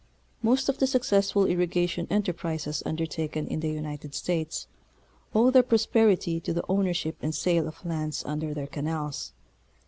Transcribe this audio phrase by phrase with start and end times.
[0.41, 4.65] Most of the successful irrigation enterprises undertaken in the United States
[5.35, 9.33] owe their prosperity to the ownership and sale of lands under their canals.